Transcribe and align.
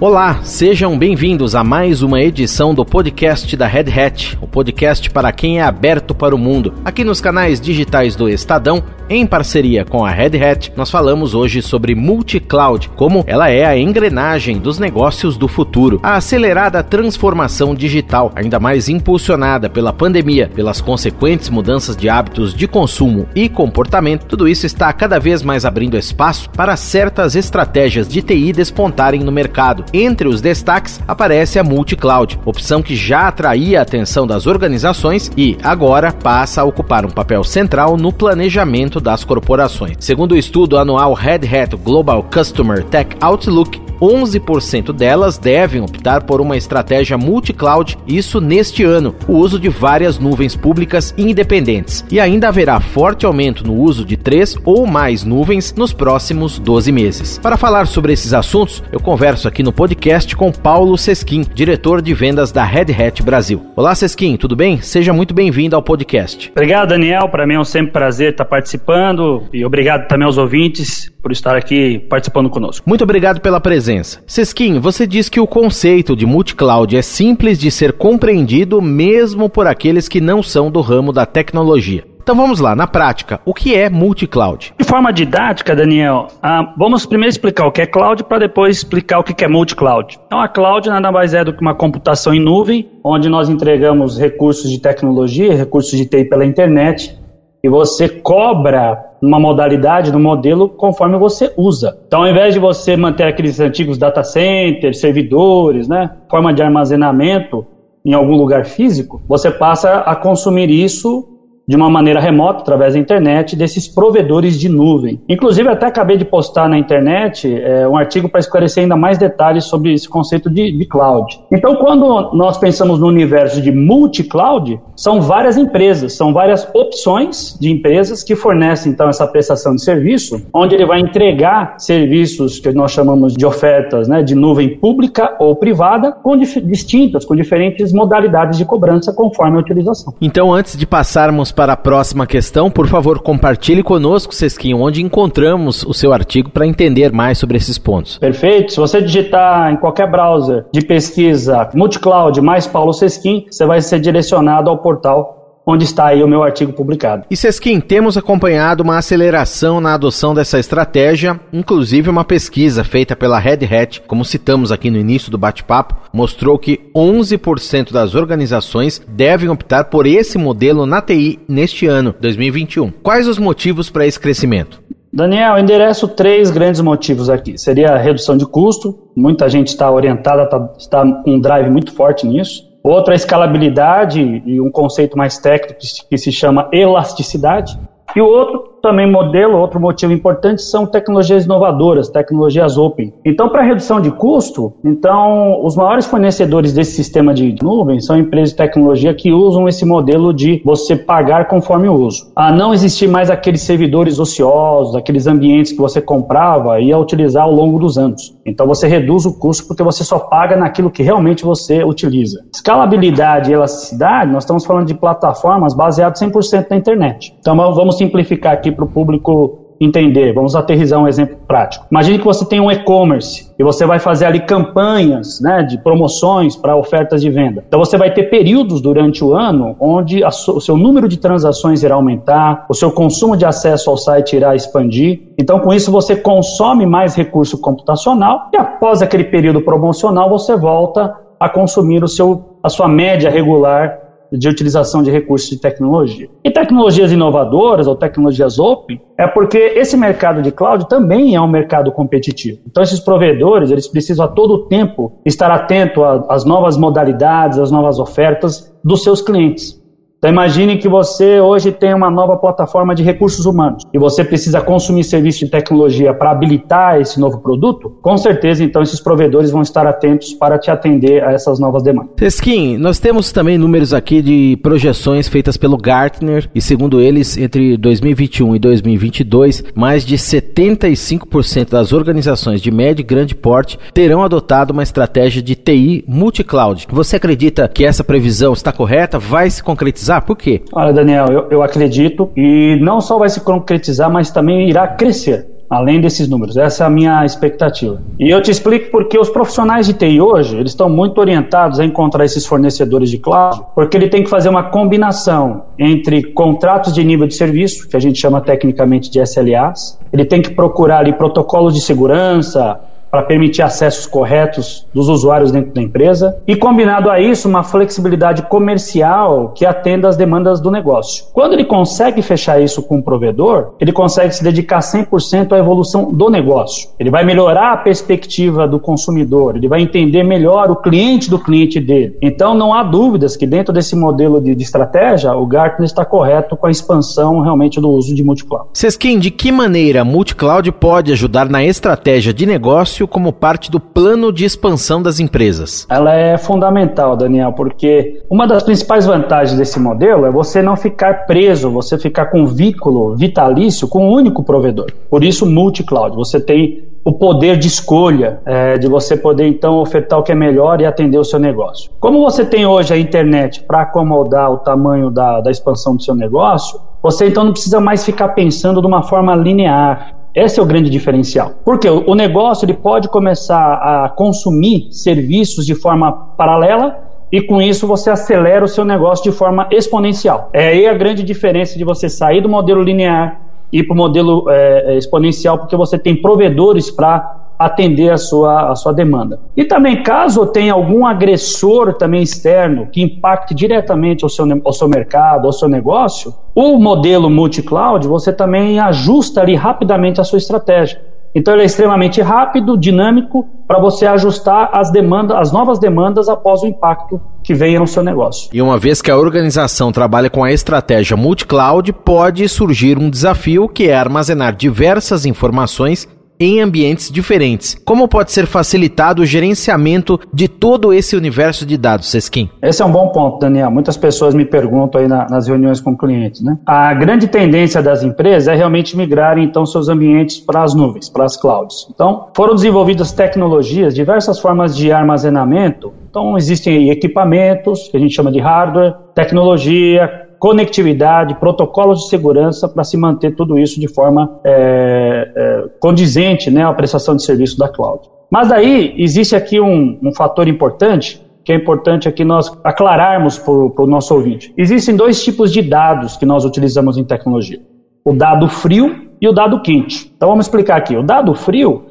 Olá, 0.00 0.40
sejam 0.42 0.96
bem-vindos 0.96 1.54
a 1.54 1.62
mais 1.62 2.00
uma 2.00 2.22
edição 2.22 2.72
do 2.72 2.86
podcast 2.86 3.54
da 3.54 3.66
Red 3.66 3.92
Hat, 3.94 4.38
o 4.40 4.46
podcast 4.46 5.10
para 5.10 5.30
quem 5.30 5.58
é 5.58 5.62
aberto 5.62 6.14
para 6.14 6.34
o 6.34 6.38
mundo. 6.38 6.72
Aqui 6.82 7.04
nos 7.04 7.20
canais 7.20 7.60
digitais 7.60 8.16
do 8.16 8.26
Estadão, 8.26 8.82
em 9.10 9.26
parceria 9.26 9.84
com 9.84 10.04
a 10.04 10.10
Red 10.10 10.42
Hat, 10.42 10.72
nós 10.76 10.88
falamos 10.88 11.34
hoje 11.34 11.60
sobre 11.60 11.96
multi-cloud, 11.96 12.90
como 12.90 13.24
ela 13.26 13.50
é 13.50 13.66
a 13.66 13.76
engrenagem 13.76 14.58
dos 14.58 14.78
negócios 14.78 15.36
do 15.36 15.48
futuro. 15.48 15.98
A 16.00 16.14
acelerada 16.14 16.82
transformação 16.82 17.74
digital, 17.74 18.32
ainda 18.36 18.60
mais 18.60 18.88
impulsionada 18.88 19.68
pela 19.68 19.92
pandemia, 19.92 20.48
pelas 20.54 20.80
consequentes 20.80 21.50
mudanças 21.50 21.96
de 21.96 22.08
hábitos 22.08 22.54
de 22.54 22.68
consumo 22.68 23.26
e 23.34 23.48
comportamento, 23.48 24.26
tudo 24.26 24.48
isso 24.48 24.64
está 24.64 24.90
cada 24.92 25.18
vez 25.18 25.42
mais 25.42 25.66
abrindo 25.66 25.98
espaço 25.98 26.48
para 26.48 26.76
certas 26.76 27.34
estratégias 27.34 28.08
de 28.08 28.22
TI 28.22 28.52
despontarem 28.52 29.20
no 29.20 29.32
mercado. 29.32 29.89
Entre 29.92 30.28
os 30.28 30.40
destaques 30.40 31.00
aparece 31.06 31.58
a 31.58 31.64
multi-cloud, 31.64 32.38
opção 32.44 32.82
que 32.82 32.94
já 32.94 33.26
atraía 33.26 33.80
a 33.80 33.82
atenção 33.82 34.26
das 34.26 34.46
organizações 34.46 35.30
e 35.36 35.58
agora 35.62 36.12
passa 36.12 36.62
a 36.62 36.64
ocupar 36.64 37.04
um 37.04 37.10
papel 37.10 37.42
central 37.42 37.96
no 37.96 38.12
planejamento 38.12 39.00
das 39.00 39.24
corporações. 39.24 39.96
Segundo 39.98 40.32
o 40.32 40.36
estudo 40.36 40.78
anual 40.78 41.12
Red 41.12 41.40
Hat 41.46 41.76
Global 41.76 42.22
Customer 42.32 42.84
Tech 42.84 43.16
Outlook, 43.20 43.89
11% 44.00 44.92
delas 44.92 45.38
devem 45.38 45.82
optar 45.82 46.22
por 46.22 46.40
uma 46.40 46.56
estratégia 46.56 47.18
multi-cloud, 47.18 47.98
isso 48.06 48.40
neste 48.40 48.82
ano, 48.82 49.14
o 49.28 49.34
uso 49.34 49.58
de 49.58 49.68
várias 49.68 50.18
nuvens 50.18 50.56
públicas 50.56 51.14
independentes. 51.16 52.04
E 52.10 52.18
ainda 52.18 52.48
haverá 52.48 52.80
forte 52.80 53.26
aumento 53.26 53.66
no 53.66 53.74
uso 53.74 54.04
de 54.04 54.16
três 54.16 54.56
ou 54.64 54.86
mais 54.86 55.24
nuvens 55.24 55.74
nos 55.74 55.92
próximos 55.92 56.58
12 56.58 56.92
meses. 56.92 57.38
Para 57.38 57.56
falar 57.56 57.86
sobre 57.86 58.12
esses 58.12 58.32
assuntos, 58.32 58.82
eu 58.90 59.00
converso 59.00 59.46
aqui 59.46 59.62
no 59.62 59.72
podcast 59.72 60.34
com 60.34 60.50
Paulo 60.50 60.96
Sesquim, 60.96 61.44
diretor 61.54 62.00
de 62.00 62.14
vendas 62.14 62.50
da 62.52 62.64
Red 62.64 62.92
Hat 62.92 63.22
Brasil. 63.22 63.64
Olá, 63.76 63.94
Sesquim, 63.94 64.36
tudo 64.36 64.56
bem? 64.56 64.80
Seja 64.80 65.12
muito 65.12 65.34
bem-vindo 65.34 65.76
ao 65.76 65.82
podcast. 65.82 66.50
Obrigado, 66.50 66.90
Daniel. 66.90 67.28
Para 67.28 67.46
mim 67.46 67.54
é 67.54 67.60
um 67.60 67.64
sempre 67.64 67.92
prazer 67.92 68.32
estar 68.32 68.44
participando 68.44 69.44
e 69.52 69.64
obrigado 69.64 70.08
também 70.08 70.26
aos 70.26 70.38
ouvintes 70.38 71.10
por 71.22 71.32
estar 71.32 71.56
aqui 71.56 71.98
participando 72.08 72.50
conosco. 72.50 72.88
Muito 72.88 73.04
obrigado 73.04 73.40
pela 73.40 73.60
presença. 73.60 74.22
Sesquim, 74.26 74.78
você 74.78 75.06
diz 75.06 75.28
que 75.28 75.40
o 75.40 75.46
conceito 75.46 76.16
de 76.16 76.26
multi-cloud 76.26 76.96
é 76.96 77.02
simples 77.02 77.58
de 77.58 77.70
ser 77.70 77.92
compreendido 77.92 78.80
mesmo 78.80 79.48
por 79.48 79.66
aqueles 79.66 80.08
que 80.08 80.20
não 80.20 80.42
são 80.42 80.70
do 80.70 80.80
ramo 80.80 81.12
da 81.12 81.26
tecnologia. 81.26 82.04
Então 82.22 82.36
vamos 82.36 82.60
lá, 82.60 82.76
na 82.76 82.86
prática, 82.86 83.40
o 83.44 83.54
que 83.54 83.74
é 83.74 83.88
multi-cloud? 83.88 84.74
De 84.78 84.84
forma 84.84 85.10
didática, 85.12 85.74
Daniel, 85.74 86.28
ah, 86.42 86.74
vamos 86.76 87.06
primeiro 87.06 87.30
explicar 87.30 87.66
o 87.66 87.72
que 87.72 87.80
é 87.80 87.86
cloud 87.86 88.22
para 88.24 88.38
depois 88.38 88.76
explicar 88.76 89.18
o 89.18 89.24
que 89.24 89.44
é 89.44 89.48
multi-cloud. 89.48 90.18
Então 90.26 90.38
a 90.38 90.46
cloud 90.46 90.88
nada 90.88 91.10
mais 91.10 91.32
é 91.34 91.42
do 91.42 91.52
que 91.52 91.60
uma 91.60 91.74
computação 91.74 92.34
em 92.34 92.38
nuvem, 92.38 92.88
onde 93.02 93.28
nós 93.28 93.48
entregamos 93.48 94.18
recursos 94.18 94.70
de 94.70 94.78
tecnologia, 94.78 95.54
recursos 95.54 95.98
de 95.98 96.06
TI 96.06 96.24
pela 96.24 96.44
internet, 96.44 97.18
e 97.62 97.68
você 97.68 98.08
cobra 98.08 99.10
uma 99.20 99.38
modalidade, 99.38 100.10
no 100.10 100.18
modelo, 100.18 100.68
conforme 100.68 101.18
você 101.18 101.52
usa. 101.56 101.98
Então, 102.06 102.22
ao 102.22 102.28
invés 102.28 102.54
de 102.54 102.60
você 102.60 102.96
manter 102.96 103.24
aqueles 103.24 103.60
antigos 103.60 103.98
data 103.98 104.22
centers, 104.22 105.00
servidores, 105.00 105.86
né, 105.86 106.10
forma 106.28 106.54
de 106.54 106.62
armazenamento 106.62 107.66
em 108.04 108.14
algum 108.14 108.34
lugar 108.34 108.64
físico, 108.64 109.20
você 109.28 109.50
passa 109.50 109.98
a 109.98 110.16
consumir 110.16 110.70
isso 110.70 111.39
de 111.70 111.76
uma 111.76 111.88
maneira 111.88 112.18
remota, 112.18 112.62
através 112.62 112.94
da 112.94 112.98
internet, 112.98 113.54
desses 113.54 113.86
provedores 113.86 114.58
de 114.58 114.68
nuvem. 114.68 115.20
Inclusive, 115.28 115.68
até 115.68 115.86
acabei 115.86 116.16
de 116.16 116.24
postar 116.24 116.68
na 116.68 116.76
internet 116.76 117.46
é, 117.62 117.86
um 117.86 117.96
artigo 117.96 118.28
para 118.28 118.40
esclarecer 118.40 118.82
ainda 118.82 118.96
mais 118.96 119.18
detalhes 119.18 119.66
sobre 119.66 119.94
esse 119.94 120.08
conceito 120.08 120.50
de, 120.50 120.76
de 120.76 120.84
cloud. 120.84 121.40
Então, 121.52 121.76
quando 121.76 122.32
nós 122.34 122.58
pensamos 122.58 122.98
no 122.98 123.06
universo 123.06 123.62
de 123.62 123.70
multi-cloud, 123.70 124.80
são 124.96 125.20
várias 125.20 125.56
empresas, 125.56 126.12
são 126.14 126.32
várias 126.32 126.68
opções 126.74 127.56
de 127.60 127.70
empresas 127.70 128.24
que 128.24 128.34
fornecem, 128.34 128.90
então, 128.90 129.08
essa 129.08 129.24
prestação 129.28 129.76
de 129.76 129.84
serviço, 129.84 130.44
onde 130.52 130.74
ele 130.74 130.84
vai 130.84 130.98
entregar 130.98 131.76
serviços 131.78 132.58
que 132.58 132.72
nós 132.72 132.90
chamamos 132.90 133.32
de 133.34 133.46
ofertas 133.46 134.08
né, 134.08 134.24
de 134.24 134.34
nuvem 134.34 134.76
pública 134.76 135.36
ou 135.38 135.54
privada, 135.54 136.10
com 136.10 136.36
distintas, 136.36 137.24
com 137.24 137.36
diferentes 137.36 137.92
modalidades 137.92 138.58
de 138.58 138.64
cobrança 138.64 139.12
conforme 139.12 139.56
a 139.56 139.60
utilização. 139.60 140.12
Então, 140.20 140.52
antes 140.52 140.76
de 140.76 140.84
passarmos 140.84 141.52
para 141.60 141.74
a 141.74 141.76
próxima 141.76 142.26
questão, 142.26 142.70
por 142.70 142.86
favor, 142.86 143.18
compartilhe 143.18 143.82
conosco, 143.82 144.34
Sesquinho, 144.34 144.80
onde 144.80 145.02
encontramos 145.02 145.82
o 145.82 145.92
seu 145.92 146.10
artigo 146.10 146.48
para 146.48 146.66
entender 146.66 147.12
mais 147.12 147.36
sobre 147.36 147.58
esses 147.58 147.76
pontos. 147.76 148.16
Perfeito. 148.16 148.72
Se 148.72 148.80
você 148.80 149.02
digitar 149.02 149.70
em 149.70 149.76
qualquer 149.76 150.10
browser 150.10 150.64
de 150.72 150.80
pesquisa 150.80 151.68
multicloud 151.74 152.40
mais 152.40 152.66
Paulo 152.66 152.94
Sesquim, 152.94 153.44
você 153.50 153.66
vai 153.66 153.82
ser 153.82 154.00
direcionado 154.00 154.70
ao 154.70 154.78
portal 154.78 155.39
onde 155.70 155.84
está 155.84 156.06
aí 156.06 156.22
o 156.22 156.28
meu 156.28 156.42
artigo 156.42 156.72
publicado. 156.72 157.24
E 157.30 157.36
Sesquim, 157.36 157.80
temos 157.80 158.16
acompanhado 158.16 158.82
uma 158.82 158.98
aceleração 158.98 159.80
na 159.80 159.94
adoção 159.94 160.34
dessa 160.34 160.58
estratégia, 160.58 161.38
inclusive 161.52 162.10
uma 162.10 162.24
pesquisa 162.24 162.82
feita 162.82 163.14
pela 163.14 163.38
Red 163.38 163.64
Hat, 163.64 164.02
como 164.06 164.24
citamos 164.24 164.72
aqui 164.72 164.90
no 164.90 164.98
início 164.98 165.30
do 165.30 165.38
bate-papo, 165.38 165.96
mostrou 166.12 166.58
que 166.58 166.90
11% 166.94 167.92
das 167.92 168.14
organizações 168.14 169.00
devem 169.08 169.48
optar 169.48 169.84
por 169.84 170.06
esse 170.06 170.36
modelo 170.36 170.86
na 170.86 171.00
TI 171.00 171.38
neste 171.48 171.86
ano, 171.86 172.14
2021. 172.20 172.90
Quais 173.02 173.28
os 173.28 173.38
motivos 173.38 173.88
para 173.88 174.06
esse 174.06 174.18
crescimento? 174.18 174.80
Daniel, 175.12 175.58
endereço 175.58 176.06
três 176.06 176.50
grandes 176.50 176.80
motivos 176.80 177.28
aqui. 177.28 177.58
Seria 177.58 177.92
a 177.92 177.98
redução 177.98 178.36
de 178.36 178.46
custo, 178.46 179.10
muita 179.16 179.48
gente 179.48 179.68
está 179.68 179.90
orientada, 179.90 180.44
está, 180.44 180.72
está 180.78 181.22
com 181.22 181.34
um 181.34 181.40
drive 181.40 181.68
muito 181.68 181.92
forte 181.92 182.26
nisso. 182.26 182.69
Outra, 182.82 183.14
escalabilidade 183.14 184.20
e 184.20 184.60
um 184.60 184.70
conceito 184.70 185.16
mais 185.16 185.38
técnico 185.38 185.80
que 186.08 186.18
se 186.18 186.32
chama 186.32 186.68
elasticidade. 186.72 187.78
E 188.16 188.20
o 188.20 188.26
outro 188.26 188.69
também 188.80 189.10
modelo, 189.10 189.58
outro 189.58 189.80
motivo 189.80 190.12
importante 190.12 190.62
são 190.62 190.86
tecnologias 190.86 191.44
inovadoras, 191.44 192.08
tecnologias 192.08 192.76
open. 192.76 193.12
Então, 193.24 193.48
para 193.48 193.62
redução 193.62 194.00
de 194.00 194.10
custo, 194.10 194.72
então 194.84 195.64
os 195.64 195.76
maiores 195.76 196.06
fornecedores 196.06 196.72
desse 196.72 196.92
sistema 196.92 197.32
de 197.34 197.54
nuvem 197.62 198.00
são 198.00 198.18
empresas 198.18 198.50
de 198.50 198.56
tecnologia 198.56 199.14
que 199.14 199.32
usam 199.32 199.68
esse 199.68 199.84
modelo 199.84 200.32
de 200.32 200.62
você 200.64 200.96
pagar 200.96 201.48
conforme 201.48 201.88
o 201.88 201.94
uso. 201.94 202.30
A 202.34 202.50
não 202.52 202.72
existir 202.72 203.08
mais 203.08 203.30
aqueles 203.30 203.62
servidores 203.62 204.18
ociosos, 204.18 204.96
aqueles 204.96 205.26
ambientes 205.26 205.72
que 205.72 205.78
você 205.78 206.00
comprava 206.00 206.80
e 206.80 206.86
ia 206.86 206.98
utilizar 206.98 207.44
ao 207.44 207.52
longo 207.52 207.78
dos 207.78 207.98
anos. 207.98 208.36
Então, 208.44 208.66
você 208.66 208.88
reduz 208.88 209.26
o 209.26 209.38
custo 209.38 209.66
porque 209.66 209.82
você 209.82 210.02
só 210.02 210.18
paga 210.18 210.56
naquilo 210.56 210.90
que 210.90 211.02
realmente 211.02 211.44
você 211.44 211.84
utiliza. 211.84 212.44
Escalabilidade 212.52 213.50
e 213.50 213.54
elasticidade, 213.54 214.32
nós 214.32 214.44
estamos 214.44 214.64
falando 214.64 214.86
de 214.86 214.94
plataformas 214.94 215.74
baseadas 215.74 216.20
100% 216.20 216.66
na 216.70 216.76
internet. 216.76 217.34
Então, 217.38 217.56
vamos 217.56 217.96
simplificar 217.96 218.54
aqui 218.54 218.69
para 218.72 218.84
o 218.84 218.88
público 218.88 219.60
entender. 219.80 220.34
Vamos 220.34 220.54
aterrizar 220.54 221.00
um 221.00 221.08
exemplo 221.08 221.38
prático. 221.48 221.86
Imagine 221.90 222.18
que 222.18 222.24
você 222.24 222.44
tem 222.44 222.60
um 222.60 222.70
e-commerce 222.70 223.50
e 223.58 223.64
você 223.64 223.86
vai 223.86 223.98
fazer 223.98 224.26
ali 224.26 224.40
campanhas 224.40 225.40
né, 225.40 225.62
de 225.62 225.78
promoções 225.78 226.54
para 226.54 226.76
ofertas 226.76 227.22
de 227.22 227.30
venda. 227.30 227.64
Então 227.66 227.80
você 227.80 227.96
vai 227.96 228.12
ter 228.12 228.24
períodos 228.24 228.82
durante 228.82 229.24
o 229.24 229.32
ano 229.32 229.74
onde 229.80 230.22
o 230.22 230.60
seu 230.60 230.76
número 230.76 231.08
de 231.08 231.16
transações 231.16 231.82
irá 231.82 231.94
aumentar, 231.94 232.66
o 232.68 232.74
seu 232.74 232.92
consumo 232.92 233.36
de 233.36 233.46
acesso 233.46 233.88
ao 233.88 233.96
site 233.96 234.36
irá 234.36 234.54
expandir. 234.54 235.22
Então 235.38 235.58
com 235.60 235.72
isso 235.72 235.90
você 235.90 236.14
consome 236.14 236.84
mais 236.84 237.14
recurso 237.14 237.58
computacional 237.58 238.50
e 238.52 238.58
após 238.58 239.00
aquele 239.00 239.24
período 239.24 239.62
promocional 239.62 240.28
você 240.28 240.54
volta 240.56 241.16
a 241.38 241.48
consumir 241.48 242.04
o 242.04 242.08
seu, 242.08 242.58
a 242.62 242.68
sua 242.68 242.86
média 242.86 243.30
regular 243.30 244.09
de 244.32 244.48
utilização 244.48 245.02
de 245.02 245.10
recursos 245.10 245.48
de 245.50 245.60
tecnologia. 245.60 246.28
E 246.44 246.50
tecnologias 246.50 247.12
inovadoras 247.12 247.86
ou 247.86 247.96
tecnologias 247.96 248.58
open 248.58 249.00
é 249.18 249.26
porque 249.26 249.58
esse 249.58 249.96
mercado 249.96 250.42
de 250.42 250.52
cloud 250.52 250.88
também 250.88 251.34
é 251.34 251.40
um 251.40 251.48
mercado 251.48 251.92
competitivo. 251.92 252.58
Então 252.66 252.82
esses 252.82 253.00
provedores, 253.00 253.70
eles 253.70 253.88
precisam 253.88 254.24
a 254.24 254.28
todo 254.28 254.66
tempo 254.66 255.20
estar 255.24 255.50
atento 255.50 256.02
às 256.04 256.44
novas 256.44 256.76
modalidades, 256.76 257.58
às 257.58 257.70
novas 257.70 257.98
ofertas 257.98 258.72
dos 258.84 259.02
seus 259.02 259.20
clientes. 259.20 259.79
Então 260.20 260.30
imagine 260.30 260.76
que 260.76 260.86
você 260.86 261.40
hoje 261.40 261.72
tem 261.72 261.94
uma 261.94 262.10
nova 262.10 262.36
plataforma 262.36 262.94
de 262.94 263.02
recursos 263.02 263.46
humanos 263.46 263.84
e 263.90 263.98
você 263.98 264.22
precisa 264.22 264.60
consumir 264.60 265.02
serviço 265.02 265.46
de 265.46 265.50
tecnologia 265.50 266.12
para 266.12 266.30
habilitar 266.30 267.00
esse 267.00 267.18
novo 267.18 267.38
produto, 267.38 267.96
com 268.02 268.18
certeza 268.18 268.62
então 268.62 268.82
esses 268.82 269.00
provedores 269.00 269.50
vão 269.50 269.62
estar 269.62 269.86
atentos 269.86 270.34
para 270.34 270.58
te 270.58 270.70
atender 270.70 271.24
a 271.24 271.32
essas 271.32 271.58
novas 271.58 271.82
demandas. 271.82 272.12
Tesquim, 272.16 272.76
nós 272.76 272.98
temos 272.98 273.32
também 273.32 273.56
números 273.56 273.94
aqui 273.94 274.20
de 274.20 274.58
projeções 274.62 275.26
feitas 275.26 275.56
pelo 275.56 275.78
Gartner 275.78 276.50
e 276.54 276.60
segundo 276.60 277.00
eles, 277.00 277.38
entre 277.38 277.78
2021 277.78 278.56
e 278.56 278.58
2022, 278.58 279.64
mais 279.74 280.04
de 280.04 280.18
75% 280.18 281.70
das 281.70 281.94
organizações 281.94 282.60
de 282.60 282.70
médio 282.70 283.00
e 283.00 283.06
grande 283.06 283.34
porte 283.34 283.78
terão 283.94 284.22
adotado 284.22 284.74
uma 284.74 284.82
estratégia 284.82 285.40
de 285.40 285.54
TI 285.54 286.04
multi-cloud. 286.06 286.88
Você 286.90 287.16
acredita 287.16 287.66
que 287.66 287.86
essa 287.86 288.04
previsão 288.04 288.52
está 288.52 288.70
correta? 288.70 289.18
Vai 289.18 289.48
se 289.48 289.62
concretizar? 289.62 290.09
Concretizar? 290.10 290.22
Por 290.22 290.36
quê? 290.36 290.62
Olha, 290.72 290.92
Daniel, 290.92 291.26
eu, 291.26 291.46
eu 291.50 291.62
acredito 291.62 292.30
e 292.36 292.76
não 292.80 293.00
só 293.00 293.18
vai 293.18 293.28
se 293.28 293.40
concretizar, 293.40 294.10
mas 294.10 294.30
também 294.30 294.68
irá 294.68 294.88
crescer. 294.88 295.46
além 295.70 296.00
desses 296.00 296.28
números. 296.28 296.56
Essa 296.56 296.82
é 296.82 296.86
a 296.88 296.90
minha 296.90 297.24
expectativa. 297.24 298.02
E 298.18 298.28
eu 298.28 298.42
te 298.42 298.50
explico 298.50 298.90
porque 298.90 299.16
os 299.16 299.30
profissionais 299.30 299.86
de 299.86 299.92
TI 299.92 300.20
hoje, 300.20 300.56
eles 300.56 300.72
estão 300.72 300.90
muito 300.90 301.20
orientados 301.20 301.78
a 301.78 301.84
encontrar 301.84 302.24
esses 302.24 302.44
fornecedores 302.44 303.08
de 303.08 303.18
cloud, 303.18 303.62
porque 303.72 303.96
ele 303.96 304.08
tem 304.08 304.24
que 304.24 304.28
fazer 304.28 304.48
uma 304.48 304.64
combinação 304.64 305.62
entre 305.78 306.24
contratos 306.32 306.92
de 306.92 307.04
nível 307.04 307.28
de 307.28 307.34
serviço, 307.34 307.88
que 307.88 307.96
a 307.96 308.00
gente 308.00 308.18
chama 308.18 308.40
tecnicamente 308.40 309.08
de 309.08 309.20
SLAs, 309.20 309.96
ele 310.12 310.24
tem 310.24 310.42
que 310.42 310.50
procurar 310.50 310.98
ali 310.98 311.12
protocolos 311.12 311.72
de 311.72 311.80
segurança, 311.80 312.80
para 313.10 313.22
permitir 313.22 313.62
acessos 313.62 314.06
corretos 314.06 314.86
dos 314.94 315.08
usuários 315.08 315.50
dentro 315.50 315.72
da 315.72 315.82
empresa 315.82 316.36
e 316.46 316.54
combinado 316.54 317.10
a 317.10 317.20
isso 317.20 317.48
uma 317.48 317.62
flexibilidade 317.62 318.42
comercial 318.42 319.52
que 319.54 319.66
atenda 319.66 320.08
às 320.08 320.16
demandas 320.16 320.60
do 320.60 320.70
negócio. 320.70 321.24
Quando 321.32 321.54
ele 321.54 321.64
consegue 321.64 322.22
fechar 322.22 322.60
isso 322.60 322.82
com 322.82 322.98
o 322.98 323.02
provedor, 323.02 323.74
ele 323.80 323.92
consegue 323.92 324.34
se 324.34 324.42
dedicar 324.42 324.78
100% 324.78 325.52
à 325.52 325.58
evolução 325.58 326.12
do 326.12 326.30
negócio. 326.30 326.90
Ele 326.98 327.10
vai 327.10 327.24
melhorar 327.24 327.72
a 327.72 327.76
perspectiva 327.76 328.68
do 328.68 328.78
consumidor, 328.78 329.56
ele 329.56 329.68
vai 329.68 329.80
entender 329.80 330.22
melhor 330.22 330.70
o 330.70 330.76
cliente 330.76 331.28
do 331.28 331.38
cliente 331.38 331.80
dele. 331.80 332.16
Então 332.22 332.54
não 332.54 332.72
há 332.72 332.82
dúvidas 332.82 333.36
que 333.36 333.46
dentro 333.46 333.72
desse 333.72 333.96
modelo 333.96 334.40
de, 334.40 334.54
de 334.54 334.62
estratégia, 334.62 335.34
o 335.34 335.46
Gartner 335.46 335.84
está 335.84 336.04
correto 336.04 336.56
com 336.56 336.66
a 336.66 336.70
expansão 336.70 337.40
realmente 337.40 337.80
do 337.80 337.90
uso 337.90 338.14
de 338.14 338.22
multicloud. 338.22 338.68
Seskin, 338.72 339.18
de 339.18 339.30
que 339.30 339.50
maneira 339.50 340.04
multicloud 340.04 340.70
pode 340.72 341.12
ajudar 341.12 341.48
na 341.48 341.64
estratégia 341.64 342.32
de 342.32 342.46
negócio 342.46 342.99
como 343.06 343.32
parte 343.32 343.70
do 343.70 343.80
plano 343.80 344.32
de 344.32 344.44
expansão 344.44 345.02
das 345.02 345.20
empresas? 345.20 345.86
Ela 345.88 346.14
é 346.14 346.36
fundamental, 346.38 347.16
Daniel, 347.16 347.52
porque 347.52 348.22
uma 348.30 348.46
das 348.46 348.62
principais 348.62 349.06
vantagens 349.06 349.58
desse 349.58 349.78
modelo 349.78 350.26
é 350.26 350.30
você 350.30 350.62
não 350.62 350.76
ficar 350.76 351.26
preso, 351.26 351.70
você 351.70 351.98
ficar 351.98 352.26
com 352.26 352.46
vínculo 352.46 353.16
vitalício 353.16 353.88
com 353.88 354.08
um 354.08 354.12
único 354.12 354.42
provedor. 354.42 354.90
Por 355.08 355.24
isso, 355.24 355.46
multi-cloud. 355.46 356.16
Você 356.16 356.40
tem 356.40 356.90
o 357.04 357.12
poder 357.12 357.56
de 357.56 357.66
escolha, 357.66 358.40
é, 358.44 358.76
de 358.76 358.86
você 358.86 359.16
poder 359.16 359.46
então 359.46 359.78
ofertar 359.78 360.18
o 360.18 360.22
que 360.22 360.32
é 360.32 360.34
melhor 360.34 360.80
e 360.80 360.86
atender 360.86 361.18
o 361.18 361.24
seu 361.24 361.38
negócio. 361.38 361.90
Como 361.98 362.20
você 362.20 362.44
tem 362.44 362.66
hoje 362.66 362.92
a 362.92 362.98
internet 362.98 363.62
para 363.62 363.82
acomodar 363.82 364.52
o 364.52 364.58
tamanho 364.58 365.10
da, 365.10 365.40
da 365.40 365.50
expansão 365.50 365.96
do 365.96 366.02
seu 366.02 366.14
negócio, 366.14 366.78
você 367.02 367.28
então 367.28 367.44
não 367.44 367.52
precisa 367.52 367.80
mais 367.80 368.04
ficar 368.04 368.28
pensando 368.30 368.80
de 368.80 368.86
uma 368.86 369.02
forma 369.02 369.34
linear. 369.34 370.19
Esse 370.34 370.60
é 370.60 370.62
o 370.62 370.66
grande 370.66 370.88
diferencial. 370.88 371.54
Porque 371.64 371.88
o 371.88 372.14
negócio 372.14 372.64
ele 372.64 372.74
pode 372.74 373.08
começar 373.08 373.74
a 373.74 374.08
consumir 374.08 374.88
serviços 374.92 375.66
de 375.66 375.74
forma 375.74 376.12
paralela 376.36 376.98
e 377.32 377.40
com 377.40 377.60
isso 377.62 377.86
você 377.86 378.10
acelera 378.10 378.64
o 378.64 378.68
seu 378.68 378.84
negócio 378.84 379.30
de 379.30 379.36
forma 379.36 379.68
exponencial. 379.70 380.50
É 380.52 380.68
aí 380.68 380.86
a 380.86 380.94
grande 380.94 381.22
diferença 381.22 381.78
de 381.78 381.84
você 381.84 382.08
sair 382.08 382.40
do 382.40 382.48
modelo 382.48 382.82
linear 382.82 383.40
e 383.72 383.78
ir 383.78 383.84
para 383.84 383.94
o 383.94 383.96
modelo 383.96 384.44
é, 384.48 384.96
exponencial, 384.96 385.58
porque 385.58 385.76
você 385.76 385.98
tem 385.98 386.20
provedores 386.20 386.90
para 386.90 387.39
atender 387.60 388.10
a 388.10 388.16
sua, 388.16 388.70
a 388.70 388.74
sua 388.74 388.90
demanda. 388.90 389.38
E 389.54 389.66
também, 389.66 390.02
caso 390.02 390.46
tenha 390.46 390.72
algum 390.72 391.04
agressor 391.04 391.92
também 391.92 392.22
externo 392.22 392.86
que 392.90 393.02
impacte 393.02 393.54
diretamente 393.54 394.24
o 394.24 394.30
seu, 394.30 394.46
ao 394.64 394.72
seu 394.72 394.88
mercado, 394.88 395.46
ao 395.46 395.52
seu 395.52 395.68
negócio, 395.68 396.34
o 396.54 396.78
modelo 396.78 397.28
multi-cloud, 397.28 398.08
você 398.08 398.32
também 398.32 398.80
ajusta 398.80 399.42
ali 399.42 399.54
rapidamente 399.54 400.22
a 400.22 400.24
sua 400.24 400.38
estratégia. 400.38 401.02
Então 401.34 401.52
ele 401.52 401.62
é 401.62 401.66
extremamente 401.66 402.22
rápido, 402.22 402.78
dinâmico, 402.78 403.46
para 403.68 403.78
você 403.78 404.06
ajustar 404.06 404.70
as 404.72 404.90
demandas, 404.90 405.36
as 405.36 405.52
novas 405.52 405.78
demandas 405.78 406.30
após 406.30 406.62
o 406.62 406.66
impacto 406.66 407.20
que 407.44 407.52
venha 407.52 407.78
no 407.78 407.86
seu 407.86 408.02
negócio. 408.02 408.48
E 408.52 408.60
uma 408.60 408.78
vez 408.78 409.02
que 409.02 409.10
a 409.10 409.18
organização 409.18 409.92
trabalha 409.92 410.30
com 410.30 410.42
a 410.42 410.50
estratégia 410.50 411.16
multi-cloud, 411.16 411.92
pode 411.92 412.48
surgir 412.48 412.98
um 412.98 413.10
desafio 413.10 413.68
que 413.68 413.88
é 413.88 413.94
armazenar 413.94 414.56
diversas 414.56 415.24
informações 415.26 416.08
em 416.40 416.60
ambientes 416.60 417.10
diferentes. 417.10 417.76
Como 417.84 418.08
pode 418.08 418.32
ser 418.32 418.46
facilitado 418.46 419.20
o 419.20 419.26
gerenciamento 419.26 420.18
de 420.32 420.48
todo 420.48 420.92
esse 420.92 421.14
universo 421.14 421.66
de 421.66 421.76
dados, 421.76 422.10
Seskin? 422.10 422.48
Esse 422.62 422.80
é 422.80 422.84
um 422.84 422.90
bom 422.90 423.08
ponto, 423.08 423.38
Daniel. 423.38 423.70
Muitas 423.70 423.98
pessoas 423.98 424.34
me 424.34 424.46
perguntam 424.46 425.02
aí 425.02 425.06
na, 425.06 425.26
nas 425.28 425.46
reuniões 425.46 425.80
com 425.80 425.94
clientes. 425.94 426.40
Né? 426.40 426.56
A 426.64 426.94
grande 426.94 427.28
tendência 427.28 427.82
das 427.82 428.02
empresas 428.02 428.48
é 428.48 428.54
realmente 428.54 428.96
migrarem 428.96 429.44
então 429.44 429.66
seus 429.66 429.90
ambientes 429.90 430.38
para 430.38 430.62
as 430.62 430.74
nuvens, 430.74 431.10
para 431.10 431.24
as 431.24 431.36
clouds. 431.36 431.86
Então, 431.94 432.28
foram 432.34 432.54
desenvolvidas 432.54 433.12
tecnologias, 433.12 433.94
diversas 433.94 434.38
formas 434.38 434.74
de 434.74 434.90
armazenamento. 434.90 435.92
Então, 436.08 436.38
existem 436.38 436.90
equipamentos, 436.90 437.88
que 437.88 437.96
a 437.96 438.00
gente 438.00 438.14
chama 438.14 438.32
de 438.32 438.40
hardware, 438.40 438.94
tecnologia, 439.14 440.29
conectividade, 440.40 441.34
protocolos 441.34 442.00
de 442.00 442.08
segurança 442.08 442.66
para 442.66 442.82
se 442.82 442.96
manter 442.96 443.36
tudo 443.36 443.58
isso 443.58 443.78
de 443.78 443.86
forma 443.86 444.40
é, 444.42 445.30
é, 445.36 445.64
condizente 445.78 446.50
né, 446.50 446.64
à 446.64 446.72
prestação 446.72 447.14
de 447.14 447.22
serviço 447.22 447.58
da 447.58 447.68
cloud. 447.68 448.08
Mas 448.30 448.50
aí 448.50 448.94
existe 448.96 449.36
aqui 449.36 449.60
um, 449.60 449.98
um 450.02 450.14
fator 450.14 450.48
importante 450.48 451.20
que 451.44 451.52
é 451.52 451.56
importante 451.56 452.08
aqui 452.08 452.24
nós 452.24 452.50
aclararmos 452.64 453.38
para 453.38 453.52
o 453.52 453.86
nosso 453.86 454.14
ouvinte. 454.14 454.52
Existem 454.56 454.96
dois 454.96 455.22
tipos 455.22 455.52
de 455.52 455.60
dados 455.60 456.16
que 456.16 456.24
nós 456.24 456.44
utilizamos 456.44 456.96
em 456.96 457.04
tecnologia: 457.04 457.60
o 458.04 458.14
dado 458.14 458.48
frio 458.48 459.10
e 459.20 459.28
o 459.28 459.32
dado 459.32 459.60
quente. 459.60 460.10
Então 460.16 460.30
vamos 460.30 460.46
explicar 460.46 460.76
aqui. 460.76 460.96
O 460.96 461.02
dado 461.02 461.34
frio 461.34 461.89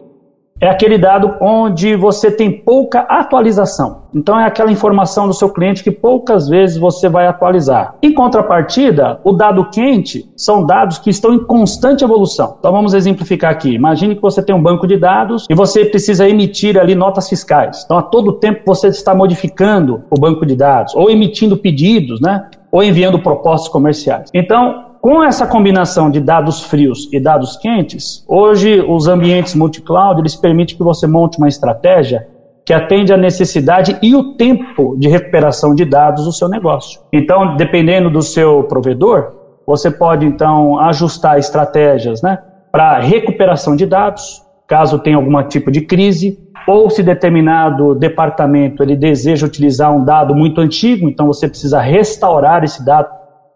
é 0.61 0.67
aquele 0.67 0.97
dado 0.97 1.35
onde 1.39 1.95
você 1.95 2.29
tem 2.29 2.51
pouca 2.51 3.01
atualização. 3.01 4.03
Então 4.13 4.39
é 4.39 4.45
aquela 4.45 4.71
informação 4.71 5.27
do 5.27 5.33
seu 5.33 5.49
cliente 5.49 5.83
que 5.83 5.91
poucas 5.91 6.49
vezes 6.49 6.77
você 6.77 7.07
vai 7.07 7.27
atualizar. 7.27 7.95
Em 8.01 8.13
contrapartida, 8.13 9.19
o 9.23 9.31
dado 9.31 9.69
quente 9.69 10.29
são 10.35 10.65
dados 10.65 10.97
que 10.97 11.09
estão 11.09 11.33
em 11.33 11.43
constante 11.43 12.03
evolução. 12.03 12.55
Então 12.59 12.71
vamos 12.71 12.93
exemplificar 12.93 13.51
aqui. 13.51 13.73
Imagine 13.73 14.15
que 14.15 14.21
você 14.21 14.41
tem 14.41 14.55
um 14.55 14.61
banco 14.61 14.87
de 14.87 14.97
dados 14.97 15.45
e 15.49 15.53
você 15.53 15.85
precisa 15.85 16.27
emitir 16.27 16.77
ali 16.77 16.95
notas 16.95 17.29
fiscais. 17.29 17.83
Então 17.85 17.97
a 17.97 18.01
todo 18.01 18.33
tempo 18.33 18.61
você 18.65 18.87
está 18.87 19.13
modificando 19.13 20.03
o 20.09 20.19
banco 20.19 20.45
de 20.45 20.55
dados 20.55 20.95
ou 20.95 21.09
emitindo 21.09 21.55
pedidos, 21.55 22.19
né? 22.19 22.49
Ou 22.71 22.83
enviando 22.83 23.19
propostas 23.19 23.69
comerciais. 23.69 24.29
Então, 24.33 24.88
com 25.09 25.23
essa 25.23 25.47
combinação 25.47 26.11
de 26.11 26.21
dados 26.21 26.61
frios 26.61 27.11
e 27.11 27.19
dados 27.19 27.57
quentes, 27.57 28.23
hoje 28.27 28.79
os 28.79 29.07
ambientes 29.07 29.55
multi-cloud 29.55 30.21
eles 30.21 30.35
permitem 30.35 30.77
que 30.77 30.83
você 30.83 31.07
monte 31.07 31.39
uma 31.39 31.47
estratégia 31.47 32.27
que 32.63 32.71
atende 32.71 33.11
à 33.11 33.17
necessidade 33.17 33.97
e 34.03 34.15
o 34.15 34.35
tempo 34.35 34.95
de 34.99 35.07
recuperação 35.07 35.73
de 35.73 35.83
dados 35.83 36.25
do 36.25 36.31
seu 36.31 36.47
negócio. 36.47 37.01
Então, 37.11 37.57
dependendo 37.57 38.11
do 38.11 38.21
seu 38.21 38.65
provedor, 38.65 39.31
você 39.65 39.89
pode 39.89 40.27
então 40.27 40.77
ajustar 40.77 41.39
estratégias, 41.39 42.21
né, 42.21 42.37
para 42.71 42.99
recuperação 42.99 43.75
de 43.75 43.87
dados, 43.87 44.43
caso 44.67 44.99
tenha 44.99 45.17
algum 45.17 45.41
tipo 45.41 45.71
de 45.71 45.81
crise, 45.81 46.37
ou 46.67 46.87
se 46.87 47.01
determinado 47.01 47.95
departamento 47.95 48.83
ele 48.83 48.95
deseja 48.95 49.47
utilizar 49.47 49.91
um 49.91 50.05
dado 50.05 50.35
muito 50.35 50.61
antigo, 50.61 51.09
então 51.09 51.25
você 51.25 51.47
precisa 51.47 51.79
restaurar 51.79 52.63
esse 52.63 52.85
dado 52.85 53.09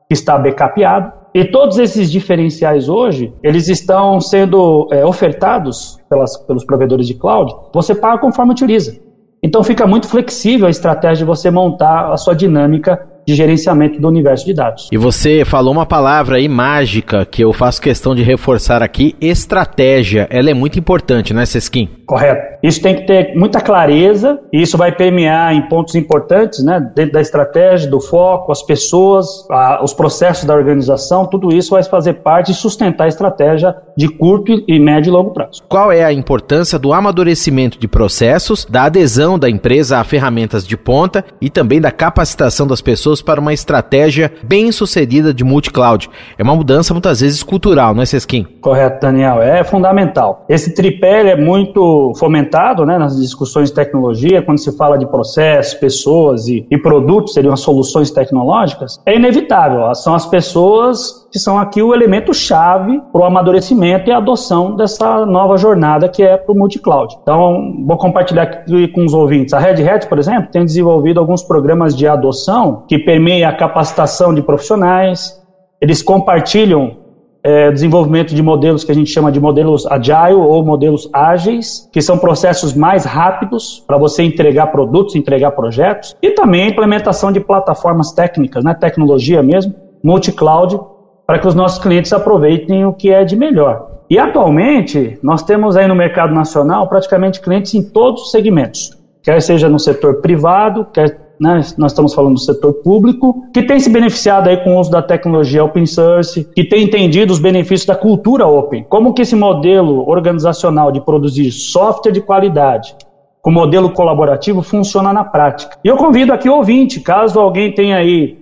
que 0.08 0.16
está 0.16 0.36
backupeado. 0.36 1.22
E 1.34 1.46
todos 1.46 1.80
esses 1.80 2.12
diferenciais 2.12 2.88
hoje, 2.88 3.34
eles 3.42 3.68
estão 3.68 4.22
sendo 4.22 4.88
é, 4.92 5.04
ofertados 5.04 5.98
pelas, 6.08 6.38
pelos 6.46 6.64
provedores 6.64 7.08
de 7.08 7.16
cloud, 7.16 7.52
você 7.74 7.96
paga 7.96 8.20
conforme 8.20 8.52
utiliza. 8.52 9.00
Então 9.42 9.64
fica 9.64 9.88
muito 9.88 10.08
flexível 10.08 10.68
a 10.68 10.70
estratégia 10.70 11.18
de 11.18 11.26
você 11.26 11.50
montar 11.50 12.12
a 12.12 12.18
sua 12.18 12.36
dinâmica 12.36 13.00
de 13.26 13.36
gerenciamento 13.36 14.00
do 14.00 14.08
universo 14.08 14.46
de 14.46 14.54
dados. 14.54 14.90
E 14.92 14.98
você 14.98 15.44
falou 15.46 15.74
uma 15.74 15.86
palavra 15.86 16.38
aí 16.38 16.48
mágica 16.48 17.26
que 17.26 17.44
eu 17.44 17.52
faço 17.54 17.82
questão 17.82 18.14
de 18.14 18.22
reforçar 18.22 18.84
aqui, 18.84 19.16
estratégia. 19.20 20.28
Ela 20.30 20.52
é 20.52 20.54
muito 20.54 20.78
importante, 20.78 21.34
né, 21.34 21.46
Seskin? 21.46 21.90
Correto. 22.06 22.60
Isso 22.62 22.82
tem 22.82 22.96
que 22.96 23.06
ter 23.06 23.36
muita 23.36 23.62
clareza 23.62 24.40
e 24.52 24.62
isso 24.62 24.78
vai 24.78 24.92
permear 24.92 25.54
em 25.54 25.62
pontos 25.68 25.96
importantes, 25.96 26.64
né, 26.64 26.80
dentro 26.96 27.14
da 27.14 27.22
estratégia, 27.22 27.90
do 27.90 28.00
foco, 28.00 28.52
as 28.52 28.62
pessoas, 28.62 29.46
a, 29.50 29.84
os 29.84 29.94
processos 29.94 30.46
da 30.46 30.54
organização, 30.54 31.26
tudo 31.26 31.54
isso 31.54 31.72
vai 31.72 31.84
fazer 31.84 32.16
parte 32.16 32.52
e 32.52 32.56
sustentar 32.56 33.06
a 33.06 33.08
estratégia 33.08 33.76
de 33.98 34.08
curto 34.08 34.64
e 34.68 34.80
médio 34.80 35.10
e 35.10 35.14
longo 35.14 35.32
prazo. 35.32 35.62
Qual 35.68 35.92
é 35.92 36.04
a 36.04 36.14
importância 36.14 36.78
do 36.78 36.94
amadurecimento 36.94 37.80
de 37.80 37.88
processos, 37.88 38.66
da 38.66 38.84
adesão 38.84 39.38
da 39.40 39.50
empresa 39.50 40.00
a 40.00 40.04
ferramentas 40.04 40.66
de 40.66 40.76
ponta 40.76 41.24
e 41.40 41.50
também 41.50 41.80
da 41.80 41.92
capacitação 41.92 42.68
das 42.68 42.82
pessoas 42.82 43.22
para 43.22 43.40
uma 43.40 43.54
estratégia 43.54 44.32
bem 44.44 44.72
sucedida 44.72 45.34
de 45.34 45.44
multi-cloud. 45.44 46.10
É 46.38 46.44
uma 46.44 46.56
mudança 46.56 46.94
muitas 46.94 47.22
vezes 47.22 47.44
cultural, 47.44 47.94
não 47.94 48.04
é, 48.04 48.06
Sesquim? 48.06 48.46
Correto, 48.62 49.02
Daniel. 49.02 49.42
É 49.42 49.64
fundamental. 49.64 50.46
Esse 50.50 50.74
tripé 50.74 51.30
é 51.30 51.36
muito 51.36 51.93
fomentado 52.16 52.86
né, 52.86 52.98
nas 52.98 53.16
discussões 53.18 53.70
de 53.70 53.76
tecnologia, 53.76 54.42
quando 54.42 54.60
se 54.60 54.76
fala 54.76 54.98
de 54.98 55.06
processos, 55.06 55.74
pessoas 55.76 56.48
e, 56.48 56.66
e 56.70 56.78
produtos, 56.78 57.34
seriam 57.34 57.54
as 57.54 57.62
soluções 57.62 58.12
tecnológicas. 58.12 59.00
É 59.06 59.16
inevitável. 59.16 59.94
São 59.96 60.14
as 60.14 60.26
pessoas 60.26 61.28
que 61.32 61.40
são 61.40 61.58
aqui 61.58 61.82
o 61.82 61.94
elemento 61.94 62.34
chave 62.34 63.02
para 63.12 63.22
o 63.22 63.26
amadurecimento 63.26 64.10
e 64.10 64.14
adoção 64.14 64.76
dessa 64.76 65.26
nova 65.26 65.58
jornada 65.58 66.08
que 66.08 66.22
é 66.22 66.38
para 66.38 66.54
o 66.54 66.56
multi-cloud. 66.56 67.18
Então, 67.22 67.84
vou 67.86 67.98
compartilhar 67.98 68.44
aqui 68.44 68.88
com 68.90 69.04
os 69.04 69.14
ouvintes. 69.14 69.54
A 69.54 69.60
Red 69.60 69.88
Hat, 69.88 70.08
por 70.08 70.20
exemplo, 70.20 70.52
tem 70.52 70.64
desenvolvido 70.64 71.20
alguns 71.20 71.42
programas 71.42 71.96
de 71.96 72.08
adoção 72.08 72.84
que 72.88 73.00
permeiam 73.00 73.50
a 73.50 73.54
capacitação 73.54 74.34
de 74.34 74.42
profissionais, 74.42 75.42
eles 75.82 76.02
compartilham 76.02 77.03
é, 77.44 77.70
desenvolvimento 77.72 78.34
de 78.34 78.42
modelos 78.42 78.84
que 78.86 78.92
a 78.92 78.96
gente 78.96 79.12
chama 79.12 79.32
de 79.32 79.40
modelos 79.40 79.86
agile 79.86 80.34
ou 80.34 80.64
modelos 80.64 81.10
ágeis, 81.12 81.90
que 81.92 82.02
são 82.02 82.18
processos 82.18 82.74
mais 82.74 83.04
rápidos 83.04 83.84
para 83.86 83.98
você 83.98 84.24
entregar 84.24 84.68
produtos, 84.68 85.16
entregar 85.16 85.52
projetos, 85.52 86.16
e 86.22 86.32
também 86.32 86.70
implementação 86.70 87.32
de 87.32 87.42
plataformas 87.42 88.14
técnicas, 88.14 88.64
né, 88.64 88.74
tecnologia 88.74 89.44
mesmo, 89.44 89.76
multi-cloud, 90.02 90.80
para 91.28 91.40
que 91.40 91.48
os 91.48 91.56
nossos 91.56 91.82
clientes 91.82 92.14
aproveitem 92.14 92.86
o 92.86 92.94
que 92.94 93.10
é 93.10 93.26
de 93.26 93.36
melhor. 93.36 93.92
E 94.10 94.18
atualmente, 94.18 95.18
nós 95.24 95.44
temos 95.44 95.76
aí 95.76 95.88
no 95.88 95.96
mercado 95.96 96.34
nacional 96.34 96.88
praticamente 96.88 97.42
clientes 97.42 97.74
em 97.74 97.82
todos 97.82 98.24
os 98.24 98.32
segmentos, 98.32 98.98
quer 99.22 99.42
seja 99.42 99.68
no 99.68 99.80
setor 99.80 100.22
privado, 100.22 100.86
quer 100.94 101.23
né, 101.40 101.62
nós 101.78 101.92
estamos 101.92 102.14
falando 102.14 102.34
do 102.34 102.40
setor 102.40 102.74
público, 102.76 103.46
que 103.54 103.64
tem 103.64 103.80
se 103.80 103.90
beneficiado 103.90 104.50
aí 104.50 104.58
com 104.64 104.76
o 104.76 104.80
uso 104.80 104.92
da 104.92 105.02
tecnologia 105.02 105.64
open 105.64 105.86
source, 105.86 106.44
que 106.56 106.64
tem 106.64 106.84
entendido 106.84 107.34
os 107.34 107.40
benefícios 107.40 107.86
da 107.86 107.96
cultura 107.96 108.48
open. 108.48 108.86
Como 108.90 109.14
que 109.14 109.22
esse 109.22 109.36
modelo 109.36 110.08
organizacional 110.08 110.92
de 110.92 111.02
produzir 111.02 111.52
software 111.52 112.12
de 112.12 112.22
qualidade 112.22 112.96
com 113.44 113.52
modelo 113.52 113.90
colaborativo 113.92 114.62
funciona 114.62 115.12
na 115.12 115.26
prática. 115.26 115.78
E 115.84 115.88
eu 115.90 115.98
convido 115.98 116.32
aqui 116.32 116.48
o 116.48 116.56
ouvinte, 116.56 117.02
caso 117.02 117.42
alguém 117.42 117.74
tenha 117.74 117.98
aí, 117.98 118.38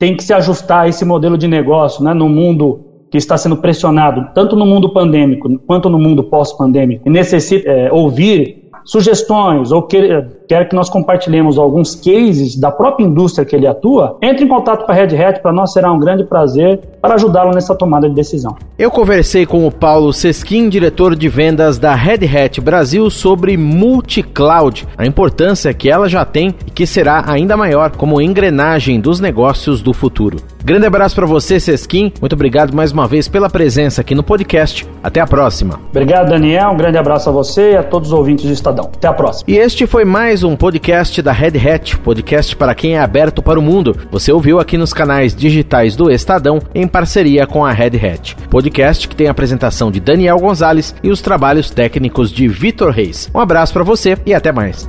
tem 0.00 0.16
que 0.16 0.24
se 0.24 0.34
ajustar 0.34 0.80
a 0.80 0.88
esse 0.88 1.04
modelo 1.04 1.38
de 1.38 1.46
negócio 1.46 2.02
né, 2.02 2.12
no 2.12 2.28
mundo 2.28 2.80
que 3.08 3.16
está 3.16 3.38
sendo 3.38 3.56
pressionado, 3.58 4.28
tanto 4.34 4.56
no 4.56 4.66
mundo 4.66 4.92
pandêmico 4.92 5.48
quanto 5.60 5.88
no 5.88 5.96
mundo 5.96 6.24
pós-pandêmico, 6.24 7.06
e 7.06 7.10
necessita 7.10 7.70
é, 7.70 7.92
ouvir 7.92 8.65
sugestões 8.86 9.72
ou 9.72 9.82
quer, 9.82 10.28
quer 10.48 10.68
que 10.68 10.74
nós 10.74 10.88
compartilhemos 10.88 11.58
alguns 11.58 11.94
cases 11.94 12.56
da 12.56 12.70
própria 12.70 13.04
indústria 13.04 13.44
que 13.44 13.54
ele 13.54 13.66
atua, 13.66 14.16
entre 14.22 14.44
em 14.44 14.48
contato 14.48 14.86
com 14.86 14.92
a 14.92 14.94
Red 14.94 15.16
Hat, 15.16 15.42
para 15.42 15.52
nós 15.52 15.72
será 15.72 15.92
um 15.92 15.98
grande 15.98 16.24
prazer 16.24 16.80
para 17.02 17.14
ajudá-lo 17.14 17.52
nessa 17.52 17.74
tomada 17.74 18.08
de 18.08 18.14
decisão. 18.14 18.56
Eu 18.78 18.90
conversei 18.90 19.44
com 19.44 19.66
o 19.66 19.72
Paulo 19.72 20.12
Sesquim, 20.12 20.68
diretor 20.68 21.16
de 21.16 21.28
vendas 21.28 21.78
da 21.78 21.94
Red 21.94 22.26
Hat 22.26 22.60
Brasil, 22.60 23.10
sobre 23.10 23.56
multi-cloud, 23.56 24.86
a 24.96 25.04
importância 25.04 25.74
que 25.74 25.90
ela 25.90 26.08
já 26.08 26.24
tem 26.24 26.54
e 26.66 26.70
que 26.70 26.86
será 26.86 27.24
ainda 27.26 27.56
maior 27.56 27.90
como 27.96 28.20
engrenagem 28.20 29.00
dos 29.00 29.18
negócios 29.18 29.82
do 29.82 29.92
futuro. 29.92 30.38
Grande 30.64 30.86
abraço 30.86 31.14
para 31.14 31.26
você, 31.26 31.60
Sesquim. 31.60 32.12
Muito 32.20 32.32
obrigado 32.32 32.74
mais 32.74 32.90
uma 32.90 33.06
vez 33.06 33.28
pela 33.28 33.48
presença 33.48 34.00
aqui 34.00 34.14
no 34.14 34.22
podcast. 34.22 34.84
Até 35.00 35.20
a 35.20 35.26
próxima. 35.26 35.80
Obrigado, 35.90 36.28
Daniel. 36.28 36.70
Um 36.70 36.76
grande 36.76 36.98
abraço 36.98 37.28
a 37.28 37.32
você 37.32 37.72
e 37.72 37.76
a 37.76 37.84
todos 37.84 38.08
os 38.08 38.12
ouvintes 38.12 38.44
do 38.44 38.52
Até 38.82 39.08
a 39.08 39.12
próxima. 39.12 39.44
E 39.48 39.56
este 39.56 39.86
foi 39.86 40.04
mais 40.04 40.42
um 40.42 40.56
podcast 40.56 41.20
da 41.22 41.32
Red 41.32 41.58
Hat, 41.58 41.96
podcast 41.98 42.54
para 42.56 42.74
quem 42.74 42.96
é 42.96 43.00
aberto 43.00 43.42
para 43.42 43.58
o 43.58 43.62
mundo. 43.62 43.96
Você 44.10 44.32
ouviu 44.32 44.58
aqui 44.58 44.76
nos 44.76 44.92
canais 44.92 45.34
digitais 45.34 45.96
do 45.96 46.10
Estadão 46.10 46.60
em 46.74 46.86
parceria 46.86 47.46
com 47.46 47.64
a 47.64 47.72
Red 47.72 47.96
Hat. 47.96 48.36
Podcast 48.48 49.08
que 49.08 49.16
tem 49.16 49.28
a 49.28 49.30
apresentação 49.30 49.90
de 49.90 50.00
Daniel 50.00 50.38
Gonzalez 50.38 50.94
e 51.02 51.10
os 51.10 51.20
trabalhos 51.20 51.70
técnicos 51.70 52.30
de 52.30 52.48
Vitor 52.48 52.90
Reis. 52.90 53.30
Um 53.34 53.40
abraço 53.40 53.72
para 53.72 53.84
você 53.84 54.16
e 54.24 54.34
até 54.34 54.52
mais. 54.52 54.88